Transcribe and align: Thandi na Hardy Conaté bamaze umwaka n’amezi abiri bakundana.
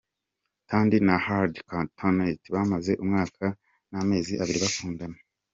Thandi 0.69 0.97
na 1.07 1.15
Hardy 1.25 1.59
Conaté 1.97 2.45
bamaze 2.55 2.91
umwaka 3.03 3.45
n’amezi 3.91 4.33
abiri 4.41 4.59
bakundana. 4.65 5.17